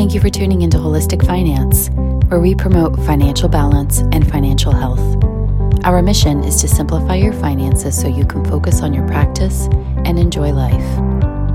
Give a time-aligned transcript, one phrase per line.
[0.00, 1.90] Thank you for tuning into Holistic Finance,
[2.30, 4.98] where we promote financial balance and financial health.
[5.84, 9.68] Our mission is to simplify your finances so you can focus on your practice
[10.06, 10.98] and enjoy life.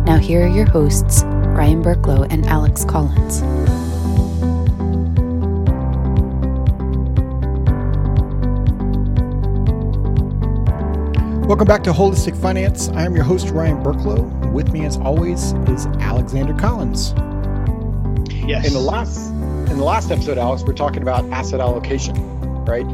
[0.06, 3.42] Now, here are your hosts, Ryan Burklow and Alex Collins.
[11.48, 12.90] Welcome back to Holistic Finance.
[12.90, 14.52] I am your host, Ryan Burklow.
[14.52, 17.16] With me, as always, is Alexander Collins.
[18.48, 18.68] Yes.
[18.68, 22.16] In the last in the last episode, Alex, we're talking about asset allocation,
[22.66, 22.86] right?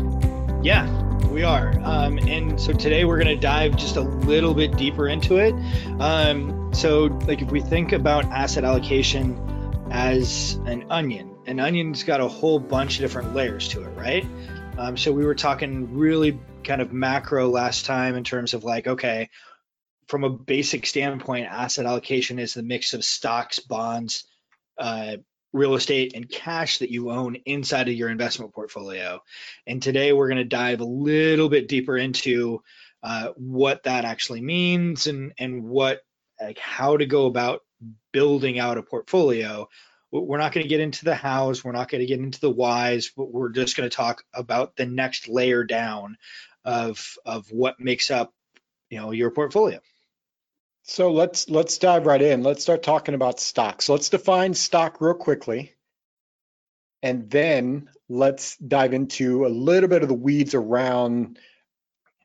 [0.63, 0.87] Yeah,
[1.27, 1.77] we are.
[1.83, 5.53] Um, and so today we're going to dive just a little bit deeper into it.
[5.99, 9.37] Um, so, like, if we think about asset allocation
[9.91, 14.25] as an onion, an onion's got a whole bunch of different layers to it, right?
[14.77, 18.87] Um, so we were talking really kind of macro last time in terms of like,
[18.87, 19.29] okay,
[20.07, 24.23] from a basic standpoint, asset allocation is the mix of stocks, bonds,
[24.77, 25.17] uh,
[25.53, 29.21] real estate, and cash that you own inside of your investment portfolio.
[29.67, 32.61] And today we're going to dive a little bit deeper into
[33.03, 36.01] uh, what that actually means and and what
[36.39, 37.61] like how to go about
[38.11, 39.67] building out a portfolio
[40.11, 42.49] we're not going to get into the hows we're not going to get into the
[42.49, 46.15] whys but we're just going to talk about the next layer down
[46.63, 48.33] of of what makes up
[48.91, 49.79] you know your portfolio.
[50.83, 52.43] So let's let's dive right in.
[52.43, 53.87] Let's start talking about stocks.
[53.89, 55.73] Let's define stock real quickly.
[57.03, 61.39] And then let's dive into a little bit of the weeds around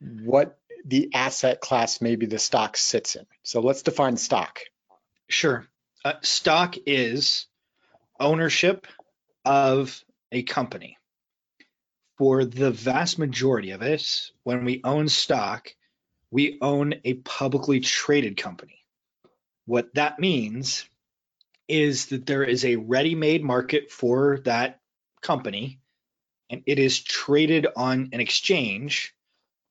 [0.00, 3.26] what the asset class maybe the stock sits in.
[3.42, 4.60] So let's define stock.
[5.28, 5.66] Sure.
[6.04, 7.46] Uh, stock is
[8.20, 8.86] ownership
[9.44, 10.98] of a company
[12.18, 15.74] for the vast majority of us, when we own stock,
[16.36, 18.84] we own a publicly traded company.
[19.64, 20.84] What that means
[21.66, 24.80] is that there is a ready made market for that
[25.22, 25.80] company,
[26.50, 29.14] and it is traded on an exchange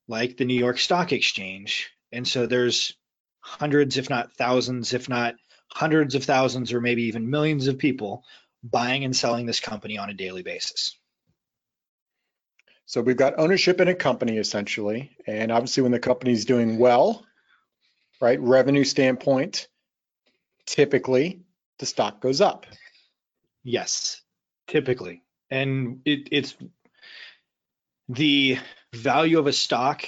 [0.08, 1.92] like the New York Stock Exchange.
[2.10, 2.96] And so there's
[3.38, 5.36] hundreds, if not thousands, if not
[5.68, 8.24] hundreds of thousands, or maybe even millions of people
[8.64, 10.98] buying and selling this company on a daily basis.
[12.86, 16.78] So we've got ownership in a company essentially, and obviously when the company is doing
[16.78, 17.26] well,
[18.20, 19.66] right, revenue standpoint,
[20.66, 21.42] typically
[21.78, 22.64] the stock goes up.
[23.64, 24.22] Yes,
[24.68, 26.56] typically, and it, it's
[28.08, 28.58] the
[28.92, 30.04] value of a stock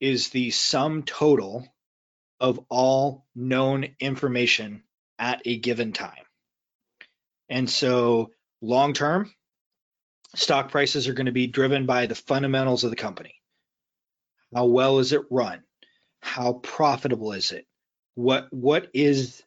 [0.00, 1.68] is the sum total
[2.40, 4.82] of all known information
[5.18, 6.24] at a given time.
[7.50, 8.30] And so
[8.62, 9.30] long term,
[10.34, 13.34] stock prices are going to be driven by the fundamentals of the company.
[14.54, 15.62] How well is it run?
[16.20, 17.66] How profitable is it?
[18.14, 19.42] What what is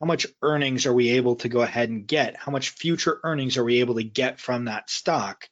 [0.00, 2.36] how much earnings are we able to go ahead and get?
[2.36, 5.48] How much future earnings are we able to get from that stock?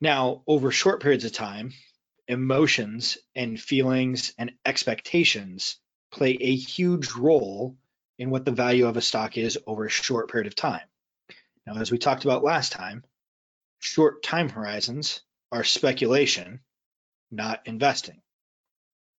[0.00, 1.72] Now, over short periods of time,
[2.28, 5.76] emotions and feelings and expectations
[6.12, 7.76] play a huge role
[8.18, 10.86] in what the value of a stock is over a short period of time.
[11.66, 13.04] Now, as we talked about last time,
[13.78, 15.20] short time horizons
[15.52, 16.60] are speculation,
[17.30, 18.20] not investing.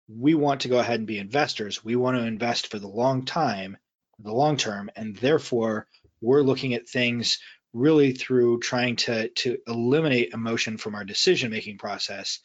[0.09, 1.85] We want to go ahead and be investors.
[1.85, 3.77] We want to invest for the long time,
[4.19, 5.87] the long term, and therefore
[6.21, 7.39] we're looking at things
[7.73, 12.41] really through trying to to eliminate emotion from our decision making process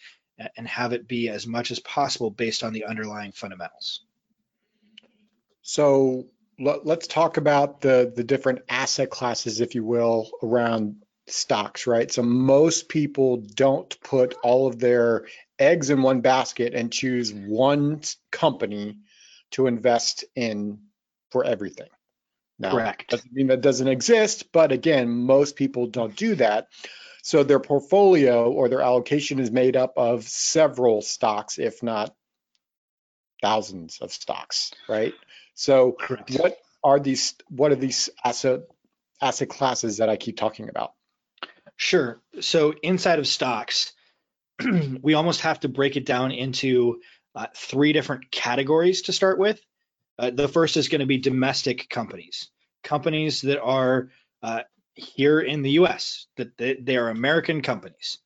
[0.58, 4.04] and have it be as much as possible based on the underlying fundamentals.
[5.62, 6.28] So
[6.60, 10.98] let, us talk about the the different asset classes, if you will, around
[11.28, 12.12] stocks, right?
[12.12, 15.26] So most people don't put all of their
[15.58, 18.02] eggs in one basket and choose one
[18.32, 18.98] company
[19.52, 20.80] to invest in
[21.32, 21.90] for everything.
[22.60, 23.10] Now, Correct.
[23.10, 26.68] Doesn't mean that doesn't exist, but again, most people don't do that.
[27.24, 32.14] So their portfolio or their allocation is made up of several stocks, if not
[33.42, 35.14] thousands of stocks, right?
[35.56, 36.32] So Correct.
[36.38, 38.62] what are these what are these asset
[39.22, 40.94] asset classes that I keep talking about?
[41.76, 42.22] Sure.
[42.42, 43.94] So inside of stocks,
[45.02, 47.02] we almost have to break it down into
[47.36, 49.60] uh, three different categories to start with.
[50.20, 52.50] Uh, the first is going to be domestic companies,
[52.84, 54.10] companies that are
[54.44, 54.62] uh,
[54.94, 56.28] here in the U.S.
[56.38, 58.20] that they, they, are American companies.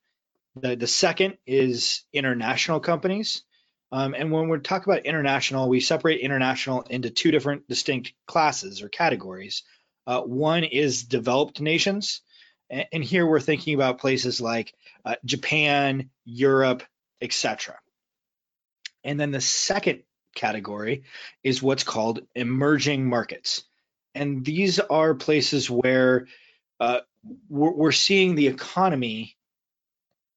[0.55, 3.43] The, the second is international companies.
[3.91, 8.81] Um, and when we talk about international, we separate international into two different distinct classes
[8.81, 9.63] or categories.
[10.05, 12.21] Uh, one is developed nations,
[12.69, 14.73] and here we're thinking about places like
[15.05, 16.83] uh, Japan, Europe,
[17.21, 17.77] etc.
[19.03, 20.03] And then the second
[20.35, 21.03] category
[21.43, 23.63] is what's called emerging markets.
[24.13, 26.27] and these are places where
[26.79, 26.99] uh,
[27.49, 29.35] we're, seeing the economy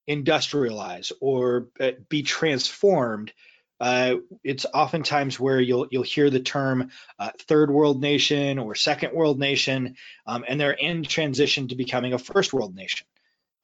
[0.09, 3.33] industrialize or uh, be transformed
[3.81, 9.15] uh, it's oftentimes where you'll you'll hear the term uh, third world nation or second
[9.15, 9.97] world nation,
[10.27, 13.07] um, and they're in transition to becoming a first world nation.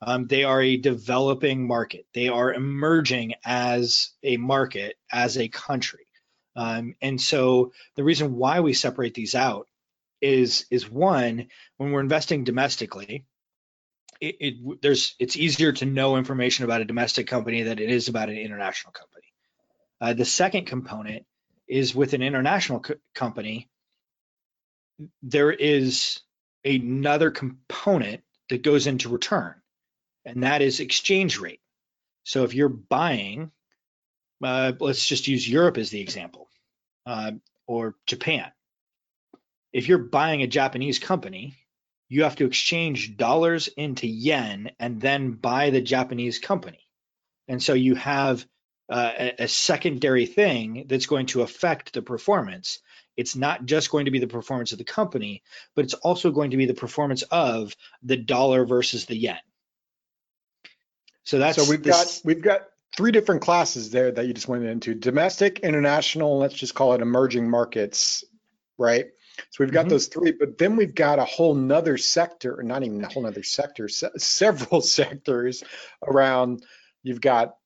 [0.00, 2.06] Um, they are a developing market.
[2.14, 6.06] They are emerging as a market, as a country.
[6.54, 9.68] Um, and so the reason why we separate these out
[10.22, 13.26] is is one when we're investing domestically.
[14.18, 18.08] It, it, there's it's easier to know information about a domestic company than it is
[18.08, 19.25] about an international company.
[20.00, 21.24] Uh, the second component
[21.68, 23.68] is with an international co- company,
[25.22, 26.20] there is
[26.64, 29.54] another component that goes into return,
[30.24, 31.60] and that is exchange rate.
[32.24, 33.50] So if you're buying,
[34.42, 36.48] uh, let's just use Europe as the example,
[37.06, 37.32] uh,
[37.66, 38.50] or Japan.
[39.72, 41.56] If you're buying a Japanese company,
[42.08, 46.80] you have to exchange dollars into yen and then buy the Japanese company.
[47.48, 48.46] And so you have
[48.88, 52.80] uh, a, a secondary thing that's going to affect the performance.
[53.16, 55.42] It's not just going to be the performance of the company,
[55.74, 59.38] but it's also going to be the performance of the dollar versus the yen.
[61.24, 62.62] So that's so we've this, got we've got
[62.96, 67.00] three different classes there that you just went into: domestic, international, let's just call it
[67.00, 68.22] emerging markets,
[68.78, 69.06] right?
[69.50, 69.90] So we've got mm-hmm.
[69.90, 73.42] those three, but then we've got a whole nother sector, not even a whole nother
[73.42, 75.62] sector, se- several sectors
[76.06, 76.64] around.
[77.02, 77.56] You've got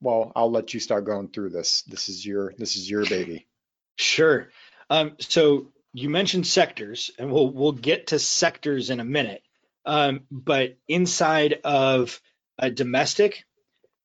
[0.00, 1.82] well, I'll let you start going through this.
[1.82, 3.46] This is your this is your baby.
[3.98, 4.50] Sure.
[4.90, 9.42] Um, so you mentioned sectors, and we'll we'll get to sectors in a minute.
[9.86, 12.20] Um, but inside of
[12.58, 13.44] a domestic,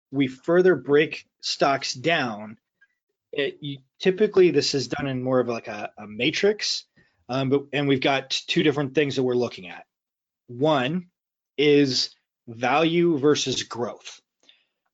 [0.10, 2.58] we further break stocks down.
[3.34, 6.86] It, you, typically, this is done in more of like a, a matrix,
[7.28, 9.86] um, but and we've got two different things that we're looking at.
[10.48, 11.08] One
[11.58, 12.16] is
[12.48, 14.22] value versus growth.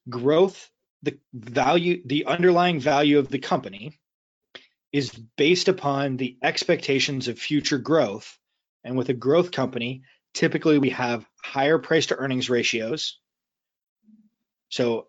[0.10, 0.72] Growth
[1.08, 3.98] the value, the underlying value of the company
[4.92, 8.38] is based upon the expectations of future growth.
[8.84, 13.20] And with a growth company, typically we have higher price to earnings ratios.
[14.70, 15.08] So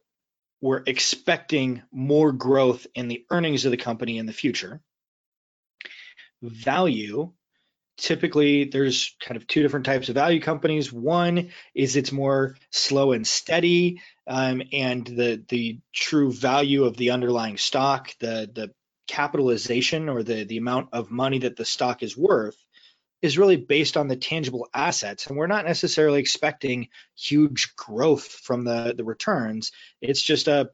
[0.60, 4.80] we're expecting more growth in the earnings of the company in the future.
[6.42, 7.32] Value
[7.98, 10.92] typically there's kind of two different types of value companies.
[10.92, 17.10] One is it's more slow and steady, um, and the the true value of the
[17.10, 18.70] underlying stock, the the
[19.08, 22.56] capitalization or the the amount of money that the stock is worth
[23.20, 28.64] is really based on the tangible assets and we're not necessarily expecting huge growth from
[28.64, 29.72] the the returns
[30.02, 30.70] it's just a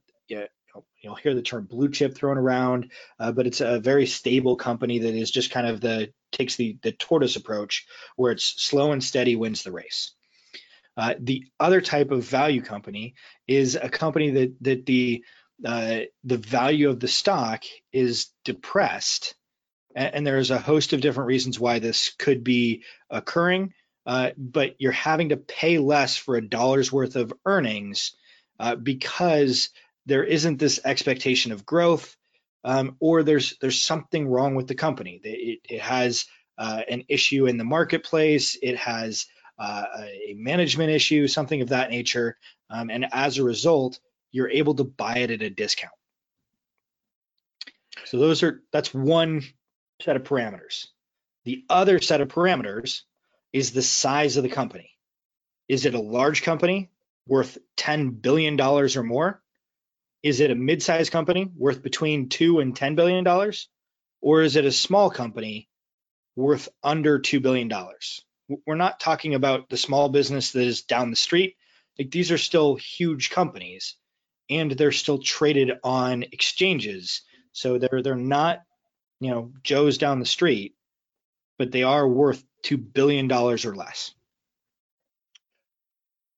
[1.03, 5.01] you'll hear the term blue chip thrown around, uh, but it's a very stable company
[5.01, 7.87] that is just kind of the takes the the tortoise approach,
[8.17, 10.15] where it's slow and steady wins the race.
[10.97, 13.15] Uh, the other type of value company
[13.49, 15.25] is a company that that the
[15.65, 19.35] uh, the value of the stock is depressed,
[19.95, 23.73] and, and, there's a host of different reasons why this could be occurring.
[24.07, 28.15] Uh, but you're having to pay less for a dollar's worth of earnings
[28.59, 29.71] uh, because
[30.07, 32.17] there isn't this expectation of growth,
[32.65, 35.21] um, or there's there's something wrong with the company.
[35.23, 36.27] It, it has
[36.59, 38.57] uh, an issue in the marketplace.
[38.61, 39.27] It has
[39.59, 42.37] uh, a management issue, something of that nature,
[42.71, 44.01] um, and as a result,
[44.33, 45.95] you're able to buy it at a discount.
[48.07, 49.43] So those are that's one
[50.03, 50.87] set of parameters.
[51.45, 53.03] The other set of parameters
[53.53, 54.91] is the size of the company.
[55.69, 56.91] Is it a large company
[57.27, 59.43] worth $10 billion or more?
[60.25, 63.69] Is it a mid-sized company worth between two and ten billion dollars,
[64.23, 65.69] or is it a small company
[66.35, 68.25] worth under two billion dollars?
[68.67, 71.57] We're not talking about the small business that is down the street.
[71.99, 73.97] Like these are still huge companies,
[74.49, 77.21] and they're still traded on exchanges.
[77.53, 78.63] So they're they're not,
[79.21, 80.75] you know, Joe's down the street,
[81.59, 84.15] but they are worth two billion dollars or less.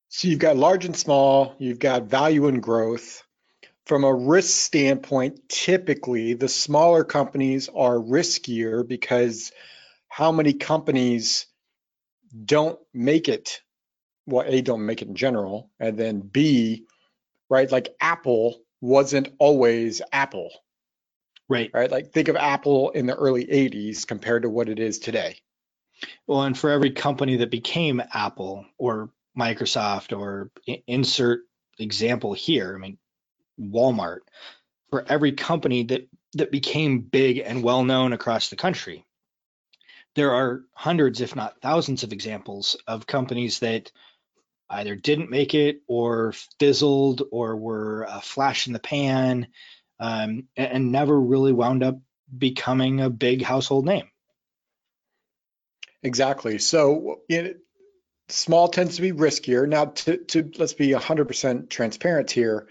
[0.09, 3.23] So you've got large and small, you've got value and growth
[3.87, 9.53] from a risk standpoint, typically the smaller companies are riskier because
[10.09, 11.47] how many companies
[12.45, 13.61] don't make it?
[14.27, 16.87] Well, A, don't make it in general, and then B,
[17.49, 20.51] right, like Apple wasn't always Apple.
[21.49, 21.71] Right.
[21.73, 21.91] Right.
[21.91, 25.37] Like think of Apple in the early 80s compared to what it is today.
[26.27, 30.51] Well, and for every company that became Apple or Microsoft or
[30.89, 31.43] insert
[31.79, 32.99] example here, I mean,
[33.61, 34.21] Walmart,
[34.91, 39.05] for every company that that became big and well known across the country.
[40.15, 43.93] there are hundreds, if not thousands, of examples of companies that
[44.71, 49.47] either didn't make it or fizzled or were a flash in the pan
[50.01, 51.99] um, and, and never really wound up
[52.37, 54.09] becoming a big household name.
[56.03, 56.59] Exactly.
[56.59, 57.21] So
[58.29, 59.69] small tends to be riskier.
[59.69, 62.69] Now, to, to let's be 100% transparent here.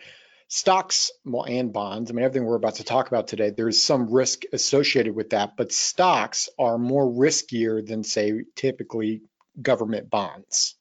[0.47, 2.09] Stocks, and bonds.
[2.09, 5.57] I mean, everything we're about to talk about today, there's some risk associated with that,
[5.57, 9.21] but stocks are more riskier than, say, typically
[9.61, 10.75] government bonds.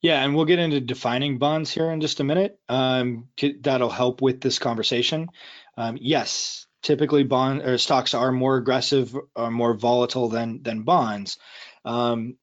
[0.00, 2.58] Yeah, and we'll get into defining bonds here in just a minute.
[2.68, 3.28] Um,
[3.60, 5.28] that'll help with this conversation.
[5.76, 11.38] Um, yes, typically bond or stocks are more aggressive or more volatile than than bonds.
[11.84, 12.36] Um,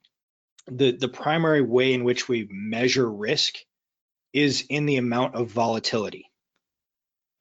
[0.68, 3.56] the the primary way in which we measure risk
[4.36, 6.30] is in the amount of volatility.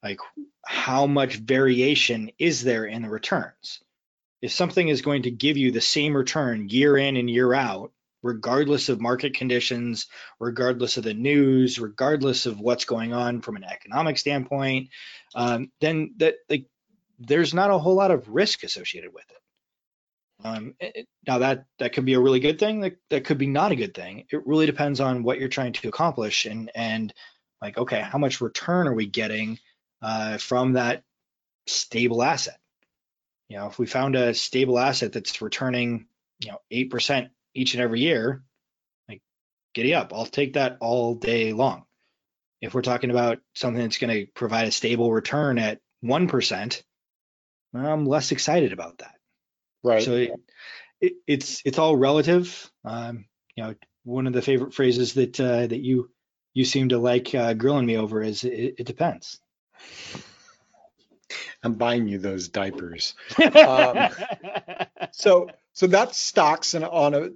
[0.02, 0.20] Like
[0.64, 3.80] how much variation is there in the returns?
[4.40, 7.90] If something is going to give you the same return year in and year out,
[8.22, 10.06] regardless of market conditions,
[10.38, 14.90] regardless of the news, regardless of what's going on from an economic standpoint,
[15.34, 16.66] um, then that like
[17.18, 19.36] there's not a whole lot of risk associated with it.
[20.42, 22.80] Um, it, now that that could be a really good thing.
[22.80, 24.26] That that could be not a good thing.
[24.30, 27.12] It really depends on what you're trying to accomplish and and
[27.62, 29.58] like okay, how much return are we getting
[30.02, 31.02] uh, from that
[31.66, 32.58] stable asset?
[33.48, 36.06] You know, if we found a stable asset that's returning
[36.40, 38.42] you know eight percent each and every year,
[39.08, 39.22] like
[39.74, 40.12] giddy up.
[40.12, 41.84] I'll take that all day long.
[42.60, 46.82] If we're talking about something that's going to provide a stable return at 1%,
[47.74, 49.13] I'm less excited about that.
[49.84, 50.02] Right.
[50.02, 50.32] So it,
[51.00, 52.70] it, it's it's all relative.
[52.84, 56.10] Um, you know, one of the favorite phrases that uh, that you
[56.54, 59.38] you seem to like uh, grilling me over is it, it depends.
[61.62, 63.14] I'm buying you those diapers.
[63.54, 64.10] Um,
[65.12, 67.28] so so that's stocks and on a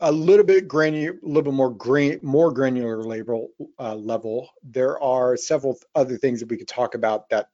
[0.00, 4.50] a little bit granular, a little bit more grain, more granular level uh, level.
[4.62, 7.48] There are several other things that we could talk about that,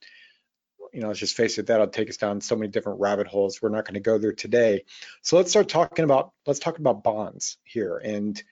[0.94, 3.60] you know, let's just face it, that'll take us down so many different rabbit holes.
[3.60, 4.84] We're not going to go there today.
[5.22, 8.42] So let's start talking about let's talk about bonds here and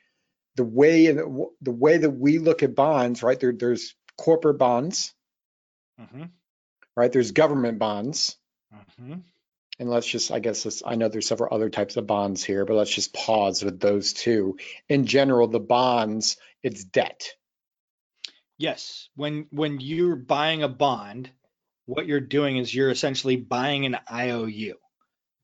[0.56, 3.22] the way the way that we look at bonds.
[3.22, 5.14] Right there, there's corporate bonds.
[6.00, 6.24] Mm-hmm
[6.96, 7.12] right?
[7.12, 8.36] There's government bonds.
[8.74, 9.14] Mm-hmm.
[9.78, 12.74] And let's just, I guess, I know there's several other types of bonds here, but
[12.74, 14.58] let's just pause with those two.
[14.88, 17.30] In general, the bonds, it's debt.
[18.58, 19.08] Yes.
[19.16, 21.30] When when you're buying a bond,
[21.86, 24.74] what you're doing is you're essentially buying an IOU.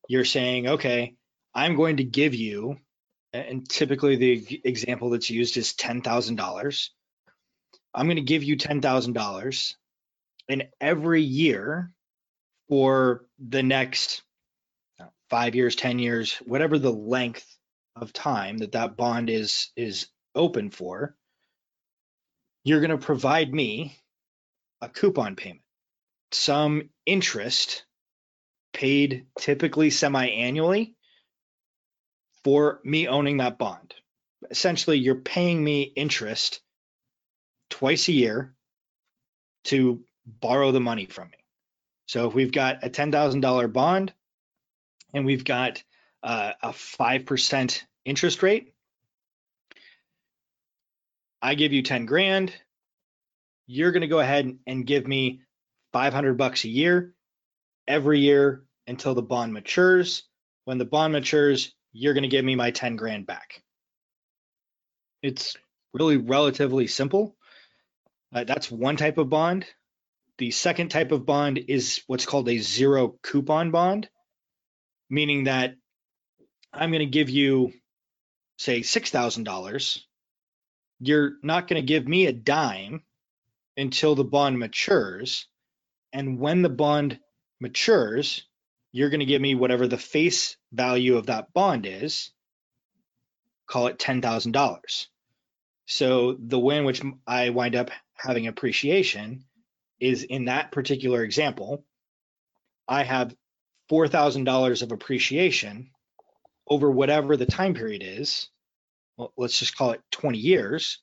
[0.08, 1.14] You're saying, okay,
[1.54, 2.78] I'm going to give you,
[3.32, 6.88] and typically the example that's used is $10,000.
[7.94, 9.74] I'm going to give you $10,000
[10.48, 11.92] and every year
[12.68, 14.22] for the next
[15.30, 17.46] five years, 10 years, whatever the length
[17.96, 21.16] of time that that bond is is open for,
[22.64, 23.98] you're going to provide me
[24.80, 25.62] a coupon payment,
[26.32, 27.84] some interest
[28.72, 30.94] paid typically semi-annually
[32.44, 33.94] for me owning that bond.
[34.50, 36.60] Essentially, you're paying me interest
[37.70, 38.54] twice a year
[39.64, 41.38] to borrow the money from me.
[42.06, 44.12] So if we've got a $10,000 bond
[45.12, 45.82] and we've got
[46.22, 48.72] uh, a 5% interest rate,
[51.42, 52.52] I give you 10 grand.
[53.66, 55.42] You're going to go ahead and give me
[55.92, 57.14] 500 bucks a year
[57.86, 60.24] every year until the bond matures.
[60.64, 63.62] When the bond matures, you're going to give me my 10 grand back.
[65.22, 65.56] It's
[65.92, 67.36] really relatively simple.
[68.32, 69.66] Uh, that's one type of bond.
[70.36, 74.08] The second type of bond is what's called a zero coupon bond,
[75.10, 75.74] meaning that
[76.72, 77.72] I'm going to give you,
[78.58, 79.98] say, $6,000.
[81.00, 83.02] You're not going to give me a dime
[83.76, 85.46] until the bond matures.
[86.12, 87.18] And when the bond
[87.60, 88.46] matures,
[88.92, 92.30] you're going to give me whatever the face value of that bond is,
[93.66, 95.06] call it $10,000.
[95.86, 99.44] So the way in which I wind up having appreciation
[100.00, 101.84] is in that particular example,
[102.86, 103.34] I have
[103.90, 105.90] $4,000 of appreciation
[106.66, 108.48] over whatever the time period is.
[109.16, 111.00] Well, let's just call it 20 years.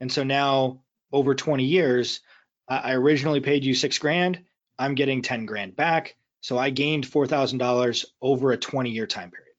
[0.00, 0.82] And so now
[1.12, 2.20] over 20 years,
[2.68, 4.42] I originally paid you six grand.
[4.78, 6.16] I'm getting 10 grand back.
[6.40, 9.54] So I gained $4,000 over a 20 year time period.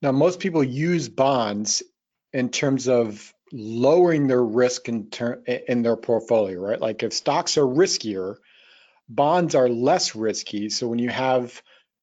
[0.00, 1.82] Now, most people use bonds
[2.32, 6.80] in terms of lowering their risk in, ter- in their portfolio, right?
[6.80, 8.36] Like if stocks are riskier,
[9.08, 10.70] bonds are less risky.
[10.70, 11.62] So when you have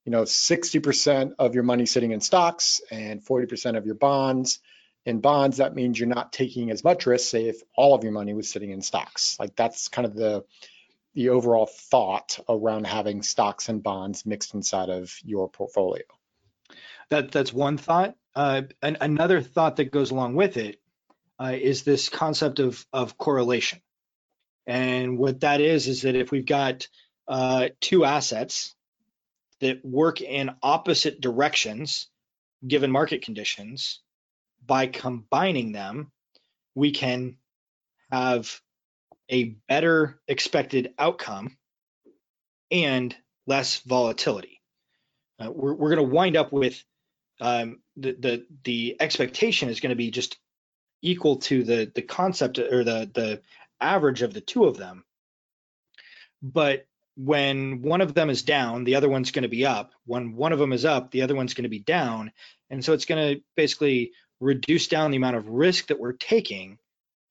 [0.10, 4.60] you know, 60% of your money sitting in stocks and 40% of your bonds.
[5.06, 8.12] In bonds, that means you're not taking as much risk, say if all of your
[8.12, 9.38] money was sitting in stocks.
[9.40, 10.44] Like that's kind of the
[11.16, 16.04] the overall thought around having stocks and bonds mixed inside of your portfolio.
[17.10, 18.16] That that's one thought.
[18.36, 20.80] Uh, and another thought that goes along with it
[21.40, 23.82] uh, is this concept of of correlation.
[24.68, 26.88] And what that is is that if we've got
[27.28, 28.76] uh, two assets
[29.62, 32.08] that work in opposite directions
[32.66, 34.02] given market conditions,
[34.70, 36.12] by combining them,
[36.76, 37.36] we can
[38.12, 38.62] have
[39.30, 41.58] a better expected outcome
[42.72, 43.16] and
[43.48, 44.62] less volatility.
[45.40, 46.82] Uh, we're we're going to wind up with
[47.42, 50.38] um, the the the expectation is going to be just
[51.02, 53.42] equal to the the concept or the the
[53.82, 55.04] average of the two of them.
[56.44, 56.86] But
[57.18, 59.92] when one of them is down, the other one's going to be up.
[60.06, 62.32] When one of them is up, the other one's going to be down.
[62.70, 66.78] And so it's going to basically reduce down the amount of risk that we're taking.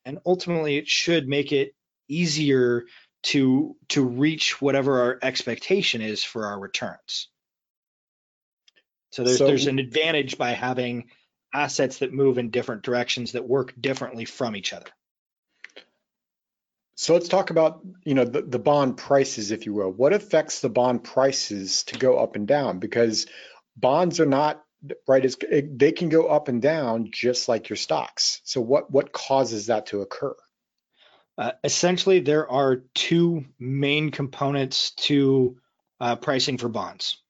[0.04, 1.74] And ultimately, it should make it
[2.08, 2.84] easier
[3.24, 7.28] to to reach whatever our expectation is for our returns.
[9.10, 11.10] So there's so, there's an advantage by having
[11.52, 14.90] assets that move in different directions that work differently from each other.
[16.94, 19.90] So let's talk about, you know, the, the bond prices, if you will.
[19.90, 22.80] What affects the bond prices to go up and down?
[22.80, 23.26] Because
[23.76, 24.62] bonds are not
[25.06, 25.34] right.
[25.50, 28.40] They can go up and down just like your stocks.
[28.44, 30.34] So what what causes that to occur?
[31.36, 35.56] Uh, essentially, there are two main components to
[36.00, 37.22] uh, pricing for bonds,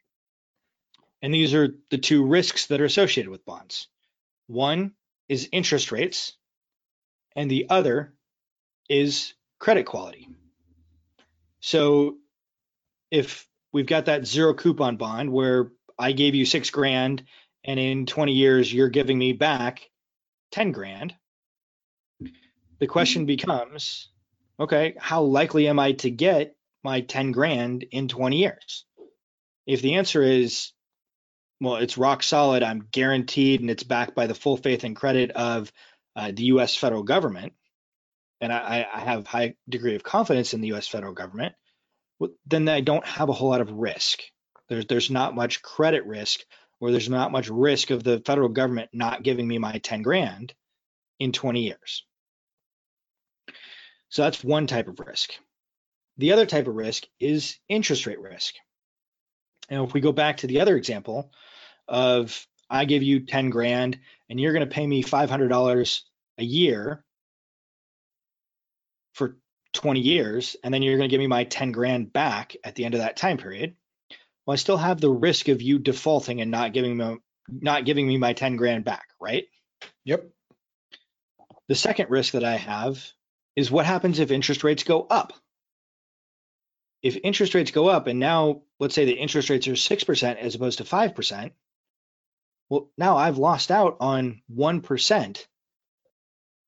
[1.20, 3.88] and these are the two risks that are associated with bonds.
[4.46, 4.92] One
[5.28, 6.34] is interest rates,
[7.36, 8.14] and the other
[8.88, 10.28] is credit quality.
[11.60, 12.16] So
[13.10, 17.24] if we've got that zero coupon bond where I gave you six grand
[17.64, 19.88] and in 20 years you're giving me back
[20.52, 21.14] 10 grand,
[22.78, 24.08] the question becomes
[24.60, 28.84] okay, how likely am I to get my 10 grand in 20 years?
[29.66, 30.72] If the answer is,
[31.60, 35.30] well, it's rock solid, I'm guaranteed, and it's backed by the full faith and credit
[35.32, 35.72] of
[36.16, 37.52] uh, the US federal government,
[38.40, 40.88] and I, I have high degree of confidence in the U.S.
[40.88, 41.54] federal government,
[42.46, 44.20] then I don't have a whole lot of risk.
[44.68, 46.40] There's there's not much credit risk,
[46.80, 50.54] or there's not much risk of the federal government not giving me my 10 grand
[51.18, 52.04] in 20 years.
[54.10, 55.32] So that's one type of risk.
[56.16, 58.54] The other type of risk is interest rate risk.
[59.68, 61.30] And if we go back to the other example
[61.86, 66.00] of I give you 10 grand and you're going to pay me $500
[66.38, 67.04] a year
[69.14, 69.36] for
[69.74, 72.84] 20 years and then you're going to give me my 10 grand back at the
[72.84, 73.74] end of that time period
[74.48, 78.08] well i still have the risk of you defaulting and not giving me not giving
[78.08, 79.44] me my 10 grand back right?
[80.04, 80.30] Yep.
[81.68, 83.04] The second risk that i have
[83.56, 85.32] is what happens if interest rates go up?
[87.02, 90.54] If interest rates go up and now let's say the interest rates are 6% as
[90.54, 91.50] opposed to 5%
[92.70, 95.46] well now i've lost out on 1%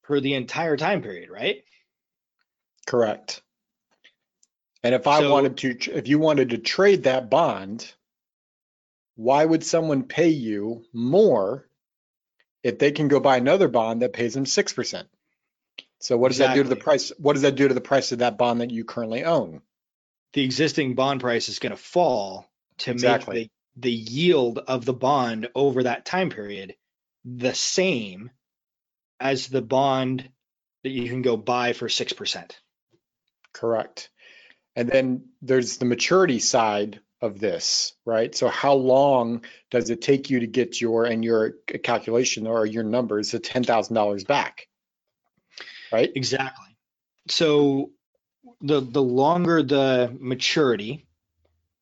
[0.02, 1.64] for the entire time period right?
[2.86, 3.40] Correct.
[4.82, 7.92] And if I so, wanted to, if you wanted to trade that bond,
[9.16, 11.68] why would someone pay you more
[12.62, 15.04] if they can go buy another bond that pays them 6%?
[15.98, 17.12] So what does that do to the price?
[17.18, 19.60] What does that do to the price of that bond that you currently own?
[20.32, 23.34] The existing bond price is going to fall to exactly.
[23.34, 26.74] make the, the yield of the bond over that time period
[27.24, 28.30] the same
[29.18, 30.30] as the bond
[30.82, 32.50] that you can go buy for 6%.
[33.52, 34.08] Correct.
[34.76, 38.34] And then there's the maturity side of this, right?
[38.34, 41.52] So how long does it take you to get your and your
[41.82, 44.68] calculation or your numbers the ten thousand dollars back?
[45.92, 46.10] Right?
[46.14, 46.76] Exactly.
[47.28, 47.90] So
[48.60, 51.06] the the longer the maturity,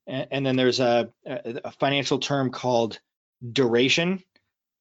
[0.06, 2.98] and, then there's a, a financial term called
[3.52, 4.22] duration,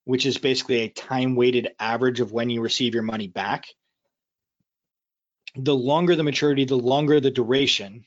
[0.05, 3.65] which is basically a time weighted average of when you receive your money back
[5.57, 8.05] the longer the maturity, the longer the duration,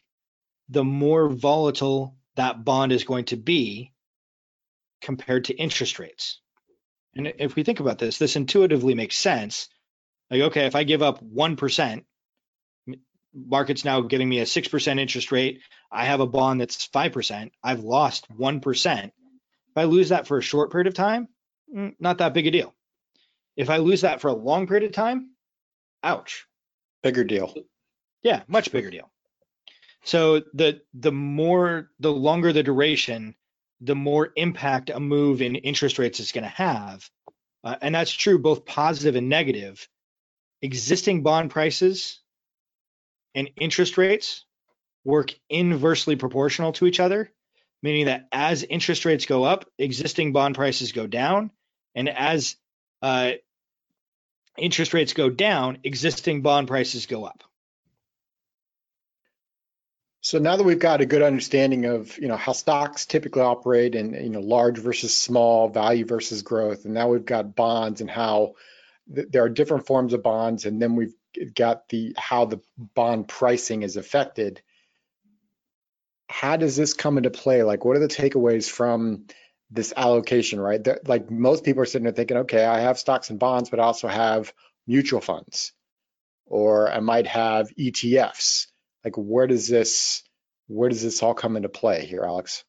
[0.68, 3.92] the more volatile that bond is going to be
[5.02, 6.40] compared to interest rates.
[7.14, 9.68] And if we think about this, this intuitively makes sense.
[10.30, 12.04] Like, okay, if I give up 1%,
[13.34, 15.60] market's now giving me a 6% interest rate.
[15.90, 17.50] I have a bond that's 5%.
[17.62, 19.04] I've lost 1%.
[19.06, 19.12] If
[19.76, 21.28] I lose that for a short period of time,
[21.74, 22.74] mm, not that big a deal.
[23.56, 25.30] If I lose that for a long period of time,
[26.02, 26.46] ouch.
[27.02, 27.54] Bigger deal.
[28.22, 29.10] Yeah, much bigger deal.
[30.04, 33.34] So the the more the longer the duration,
[33.80, 37.08] the more impact a move in interest rates is going to have.
[37.62, 39.86] Uh, and that's true both positive and negative.
[40.62, 42.20] Existing bond prices
[43.34, 44.44] and interest rates
[45.04, 47.30] work inversely proportional to each other,
[47.82, 51.50] meaning that as interest rates go up, existing bond prices go down.
[51.94, 52.56] And as
[53.02, 53.32] uh,
[54.60, 57.42] interest rates go down, existing bond prices go up.
[60.22, 63.94] So now that we've got a good understanding of you know how stocks typically operate
[63.94, 68.10] and you know large versus small, value versus growth, and now we've got bonds and
[68.10, 68.54] how
[69.14, 71.14] th- there are different forms of bonds, and then we've
[71.54, 74.60] got the how the bond pricing is affected.
[76.28, 77.62] How does this come into play?
[77.62, 79.24] Like, what are the takeaways from
[79.70, 80.60] this allocation?
[80.60, 83.70] Right, that, like most people are sitting there thinking, okay, I have stocks and bonds,
[83.70, 84.52] but I also have
[84.86, 85.72] mutual funds,
[86.46, 88.66] or I might have ETFs
[89.04, 90.22] like where does this
[90.66, 92.64] where does this all come into play here alex?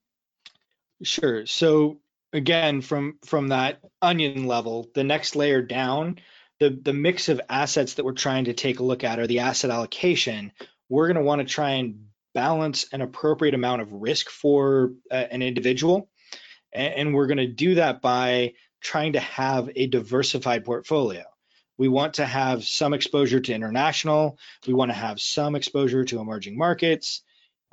[1.03, 1.45] Sure.
[1.45, 1.99] So
[2.33, 6.19] again from from that onion level the next layer down
[6.59, 9.39] the the mix of assets that we're trying to take a look at or the
[9.39, 10.51] asset allocation.
[10.89, 15.15] We're going to want to try and balance an appropriate amount of risk for uh,
[15.15, 16.09] an individual
[16.73, 21.23] and, we're going to do that by trying to have a diversified portfolio
[21.81, 24.37] we want to have some exposure to international.
[24.67, 27.23] We want to have some exposure to emerging markets.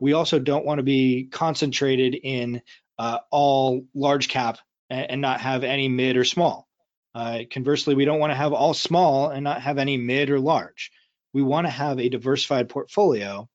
[0.01, 2.63] We also don't want to be concentrated in
[2.99, 6.67] uh, all large cap and, not have any mid or small.
[7.15, 10.41] Uh, conversely, we don't want to have all small and not have any mid or
[10.41, 10.91] large.
[11.35, 13.47] We want to have a diversified portfolio,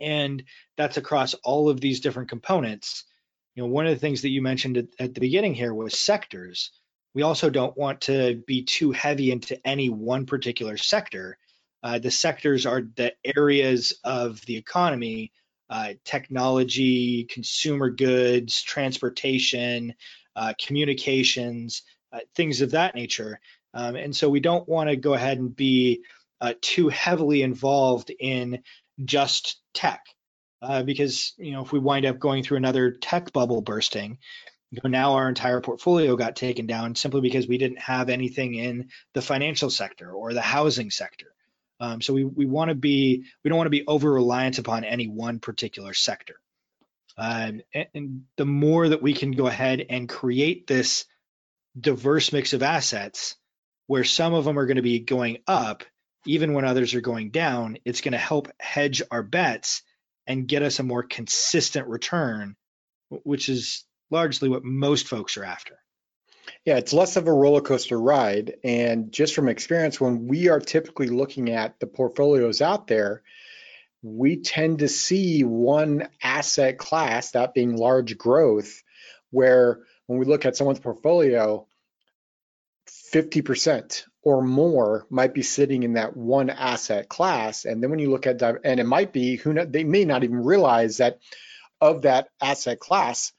[0.00, 0.42] and
[0.76, 3.04] that's across all of these different components.
[3.54, 5.98] You know, one of the things that you mentioned at, at the beginning here was
[5.98, 6.70] sectors
[7.14, 11.38] we also don't want to be too heavy into any one particular sector.
[11.82, 15.32] Uh, the sectors are the areas of the economy
[15.68, 19.94] uh, technology, consumer goods, transportation,
[20.36, 23.40] uh, communications, uh, things of that nature.
[23.74, 26.04] Um, and so we don't want to go ahead and be
[26.40, 28.62] uh, too heavily involved in
[29.02, 30.02] just tech.
[30.62, 34.18] Uh, because you know if we wind up going through another tech bubble bursting,
[34.70, 38.54] you know, now our entire portfolio got taken down simply because we didn't have anything
[38.54, 41.26] in the financial sector or the housing sector.
[41.80, 44.84] Um, so we, we want to be we don't want to be over reliant upon
[44.84, 46.36] any one particular sector.
[47.18, 51.04] Um, and, and the more that we can go ahead and create this
[51.78, 53.36] diverse mix of assets,
[53.88, 55.82] where some of them are going to be going up,
[56.24, 59.82] even when others are going down, it's going to help hedge our bets
[60.26, 62.56] and get us a more consistent return,
[63.08, 65.78] which is largely what most folks are after.
[66.64, 68.54] Yeah, it's less of a roller coaster ride.
[68.62, 73.22] And just from experience, when we are typically looking at the portfolios out there,
[74.02, 78.82] we tend to see one asset class, that being large growth,
[79.30, 81.66] where when we look at someone's portfolio,
[83.14, 87.64] 50% or more might be sitting in that one asset class.
[87.64, 90.44] And then when you look at, and it might be, who they may not even
[90.44, 91.18] realize that
[91.80, 93.32] of that asset class,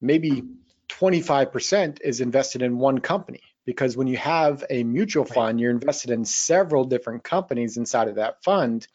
[0.00, 0.42] maybe
[0.90, 6.10] 25% is invested in one company because when you have a mutual fund, you're invested
[6.10, 8.86] in several different companies inside of that fund.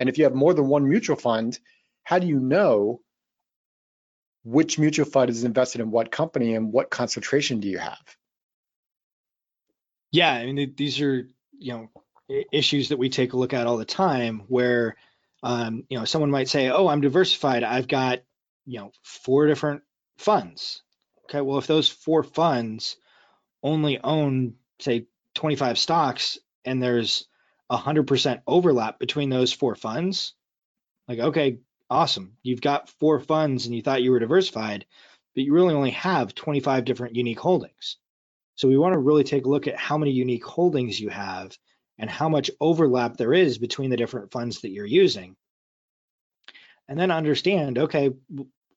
[0.00, 1.58] And if you have more than one mutual fund,
[2.02, 3.00] how do you know
[4.44, 8.16] which mutual fund is invested in what company and what concentration do you have?
[10.12, 11.90] Yeah, I mean these are you know
[12.52, 14.96] issues that we take a look at all the time where
[15.42, 17.62] um, you know someone might say, "Oh, I'm diversified.
[17.62, 18.20] I've got
[18.66, 19.82] you know four different
[20.18, 20.82] funds.
[21.24, 22.96] Okay, well, if those four funds
[23.62, 27.26] only own, say, 25 stocks and there's
[27.70, 30.34] 100% overlap between those four funds,
[31.08, 31.58] like, okay,
[31.90, 32.36] awesome.
[32.42, 34.86] You've got four funds and you thought you were diversified,
[35.34, 37.98] but you really only have 25 different unique holdings.
[38.56, 41.56] So we want to really take a look at how many unique holdings you have
[41.98, 45.36] and how much overlap there is between the different funds that you're using.
[46.88, 48.12] And then understand, okay,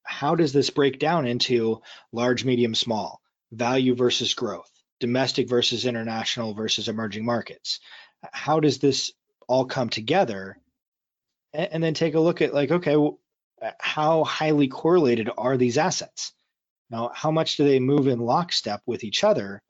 [0.04, 6.54] how does this break down into large, medium, small, value versus growth, domestic versus international
[6.54, 7.80] versus emerging markets?
[8.32, 9.14] How does this
[9.48, 10.58] all come together?
[11.54, 12.96] And, then take a look at like, okay,
[13.80, 16.34] how highly correlated are these assets?
[16.90, 19.62] Now, how much do they move in lockstep with each other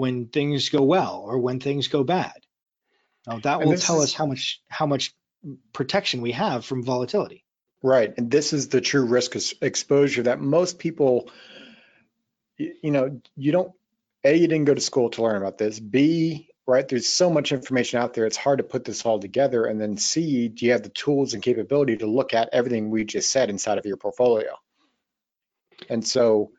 [0.00, 2.38] when things go well or when things go bad?
[3.26, 5.14] Now that will tell is, us how much how much
[5.72, 7.44] protection we have from volatility.
[7.82, 8.12] Right.
[8.16, 11.30] And this is the true risk exposure that most people,
[12.58, 13.72] you know, you don't,
[14.24, 15.80] A, you didn't go to school to learn about this.
[15.80, 19.64] B, right, there's so much information out there, it's hard to put this all together.
[19.64, 23.04] And then C, do you have the tools and capability to look at everything we
[23.04, 24.54] just said inside of your portfolio?
[25.88, 26.52] And so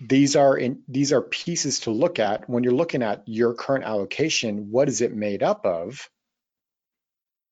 [0.00, 3.84] these are in, these are pieces to look at when you're looking at your current
[3.84, 4.70] allocation.
[4.70, 6.08] What is it made up of?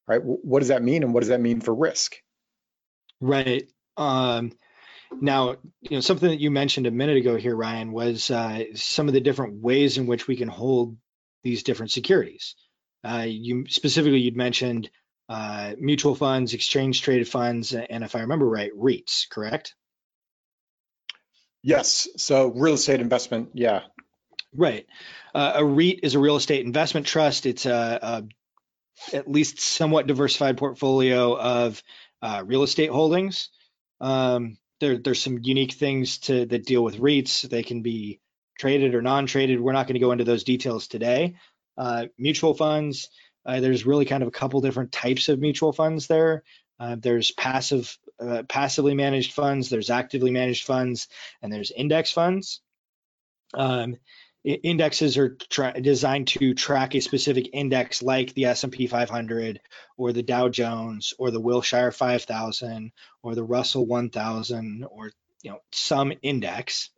[0.07, 0.21] Right?
[0.23, 2.17] What does that mean, and what does that mean for risk?
[3.21, 3.71] Right.
[3.97, 4.53] Um,
[5.21, 9.09] now, you know, something that you mentioned a minute ago here, Ryan, was uh, some
[9.09, 10.97] of the different ways in which we can hold
[11.43, 12.55] these different securities.
[13.03, 14.91] Uh, you specifically, you'd mentioned
[15.29, 19.75] uh, mutual funds, exchange traded funds, and if I remember right, REITs, correct?
[21.65, 22.09] Yes.
[22.19, 23.81] So real estate investment, yeah.
[24.55, 24.87] Right.
[25.35, 27.47] Uh, a REIT is a real estate investment trust.
[27.47, 27.99] It's a,
[29.11, 31.83] a at least somewhat diversified portfolio of
[32.23, 33.49] uh, real estate holdings.
[34.01, 37.49] Um, there, there's some unique things to that deal with REITs.
[37.49, 38.21] They can be
[38.59, 39.59] traded or non-traded.
[39.59, 41.37] We're not going to go into those details today.
[41.79, 43.09] Uh, mutual funds.
[43.47, 46.45] Uh, there's really kind of a couple different types of mutual funds there.
[46.79, 49.69] Uh, there's passive, uh, passively managed funds.
[49.69, 51.09] There's actively managed funds,
[51.43, 52.61] and there's index funds.
[53.53, 53.97] Um,
[54.45, 59.61] indexes are tra- designed to track a specific index, like the S&P 500,
[59.97, 65.61] or the Dow Jones, or the Wilshire 5000, or the Russell 1000, or you know
[65.73, 66.91] some index.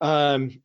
[0.00, 0.62] Um,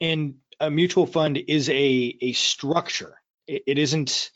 [0.00, 3.16] and a mutual fund is a a structure.
[3.46, 4.30] it, it isn't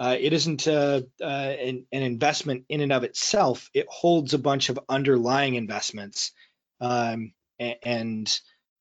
[0.00, 3.68] uh, it isn't uh, uh, an, an, investment in and of itself.
[3.74, 6.32] It holds a bunch of underlying investments,
[6.80, 8.40] um, and,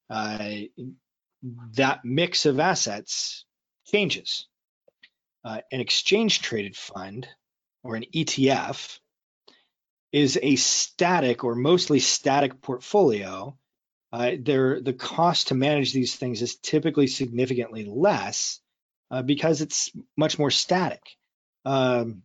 [0.09, 0.49] uh,
[1.75, 3.43] that mix of assets
[3.91, 4.47] changes.
[5.43, 7.27] Uh, an exchange traded fund
[7.83, 8.99] or an ETF
[10.13, 13.57] is a static or mostly static portfolio.
[14.11, 18.61] Uh, the cost to manage these things is typically significantly less
[19.11, 21.01] uh, because it's much more static.
[21.65, 22.23] Um,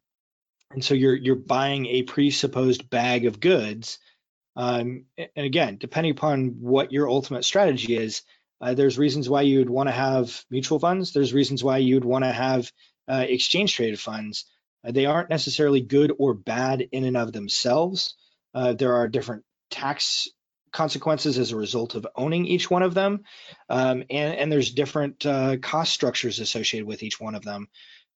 [0.71, 3.99] and so you're you're buying a presupposed bag of goods.
[4.57, 8.23] Um, and again, depending upon what your ultimate strategy is,
[8.61, 11.13] uh, there's reasons why you would want to have mutual funds.
[11.13, 12.71] There's reasons why you would want to have
[13.09, 14.47] uh, exchange traded funds.
[14.87, 18.15] Uh, they aren't necessarily good or bad in and of themselves.
[18.55, 20.29] Uh, there are different tax
[20.75, 23.23] consequences as a result of owning each one of them.
[23.71, 27.69] Um, and, and, there's different uh, cost structures associated with each one of them.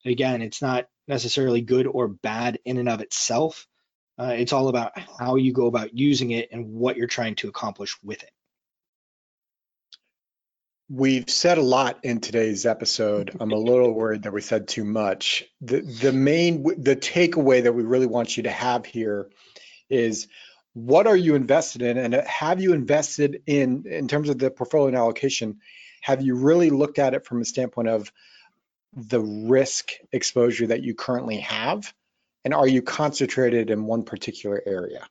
[0.05, 3.67] Again, it's not necessarily good or bad in and of itself.
[4.19, 7.49] Uh, it's all about how you go about using it and what you're trying to
[7.49, 8.31] accomplish with it.
[10.91, 13.37] We've said a lot in today's episode.
[13.39, 15.45] I'm a little worried that we said too much.
[15.61, 19.29] The the main the takeaway that we really want you to have here
[19.91, 20.29] is
[20.85, 21.99] what are you invested in?
[21.99, 25.61] And have you invested in in terms of the portfolio allocation
[26.01, 28.13] have you really looked at it from a standpoint of
[28.95, 31.93] the risk exposure that you currently have?
[32.45, 35.07] And are you concentrated in one particular area?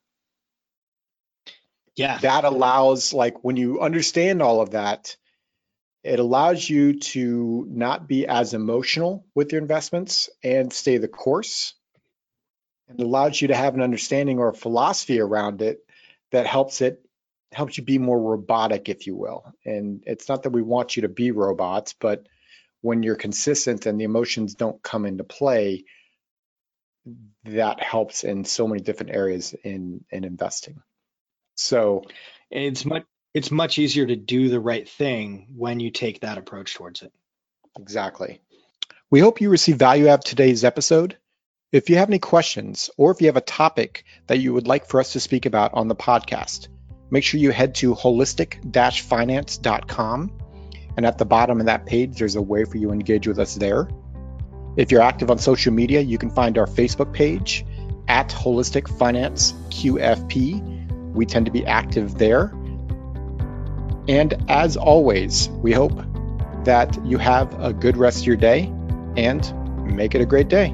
[1.95, 2.19] Yeah.
[2.19, 5.17] That allows like when you understand all of that
[6.03, 11.73] it allows you to not be as emotional with your investments and stay the course
[12.87, 15.79] and allows you to have an understanding or a philosophy around it
[16.31, 17.03] that helps it
[17.51, 19.53] helps you be more robotic if you will.
[19.65, 22.27] And it's not that we want you to be robots but
[22.81, 25.85] when you're consistent and the emotions don't come into play
[27.45, 30.81] that helps in so many different areas in in investing.
[31.55, 32.03] So
[32.51, 36.73] it's much it's much easier to do the right thing when you take that approach
[36.73, 37.13] towards it.
[37.79, 38.41] Exactly.
[39.09, 41.17] We hope you receive value out of today's episode
[41.71, 44.87] if you have any questions or if you have a topic that you would like
[44.87, 46.69] for us to speak about on the podcast,
[47.11, 48.63] make sure you head to holistic
[49.01, 50.31] finance.com.
[50.95, 53.37] And at the bottom of that page, there's a way for you to engage with
[53.37, 53.89] us there.
[54.77, 57.65] If you're active on social media, you can find our Facebook page
[58.07, 61.13] at Holistic Finance QFP.
[61.13, 62.53] We tend to be active there.
[64.07, 66.01] And as always, we hope
[66.63, 68.71] that you have a good rest of your day
[69.17, 69.53] and
[69.95, 70.73] make it a great day.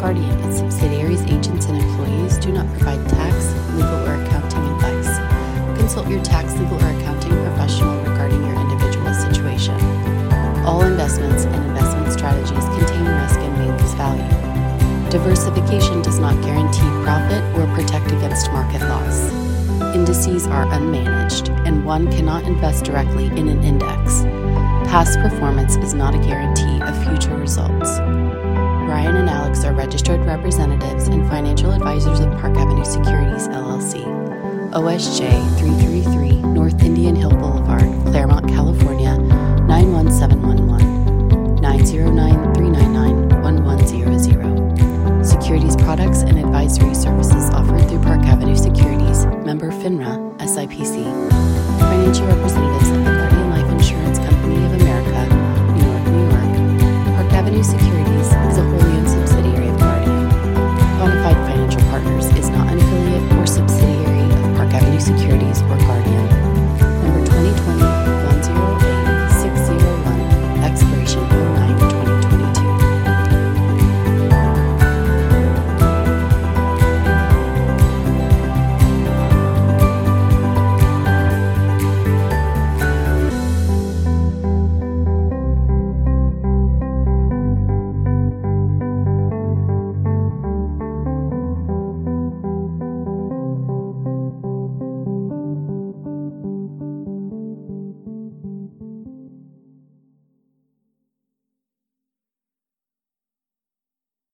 [0.00, 3.34] Guardian, its subsidiaries, agents, and employees do not provide tax,
[3.74, 5.10] legal, or accounting advice.
[5.78, 9.74] Consult your tax, legal, or accounting professional regarding your individual situation.
[10.64, 15.10] All investments and investment strategies contain risk and may lose value.
[15.10, 19.32] Diversification does not guarantee profit or protect against market loss.
[19.94, 24.22] Indices are unmanaged, and one cannot invest directly in an index.
[24.88, 27.98] Past performance is not a guarantee of future results.
[28.88, 29.28] Ryan and
[29.68, 34.02] are registered representatives and financial advisors of Park Avenue Securities LLC.
[34.72, 35.28] OSJ
[35.58, 41.56] 333 North Indian Hill Boulevard, Claremont, California 91711.
[41.60, 45.26] 909 399 1100.
[45.26, 51.04] Securities products and advisory services offered through Park Avenue Securities, member FINRA, SIPC.
[51.78, 53.17] Financial representative